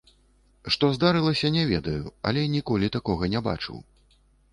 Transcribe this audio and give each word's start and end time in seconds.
Што 0.75 0.87
здарылася, 0.95 1.51
не 1.57 1.65
ведаю, 1.71 2.03
але 2.29 2.41
ніколі 2.55 2.91
такога 2.97 3.29
не 3.35 3.43
бачыў. 3.49 3.77